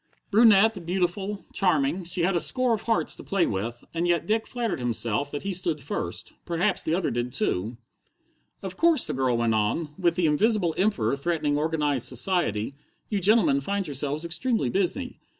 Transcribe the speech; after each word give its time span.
Brunette, 0.31 0.83
beautiful, 0.83 1.45
charming, 1.53 2.05
she 2.05 2.21
had 2.21 2.35
a 2.35 2.39
score 2.39 2.73
of 2.73 2.81
hearts 2.81 3.15
to 3.15 3.23
play 3.23 3.45
with, 3.45 3.83
and 3.93 4.07
yet 4.07 4.25
Dick 4.25 4.47
flattered 4.47 4.79
himself 4.79 5.29
that 5.29 5.43
he 5.43 5.53
stood 5.53 5.79
first. 5.79 6.33
Perhaps 6.43 6.81
the 6.81 6.95
others 6.95 7.11
did 7.13 7.31
too. 7.31 7.77
"Of 8.63 8.77
course," 8.77 9.05
the 9.05 9.13
girl 9.13 9.37
went 9.37 9.53
on, 9.53 9.89
"with 9.99 10.15
the 10.15 10.25
Invisible 10.25 10.73
Emperor 10.75 11.15
threatening 11.15 11.55
organized 11.55 12.07
society, 12.07 12.73
you 13.09 13.19
gentlemen 13.19 13.61
find 13.61 13.85
yourselves 13.85 14.25
extremely 14.25 14.71
busy. 14.71 15.19